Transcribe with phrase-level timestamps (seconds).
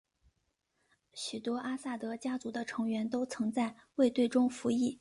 [1.13, 4.89] 许多阿萨德家族的成员都曾在卫队中服役。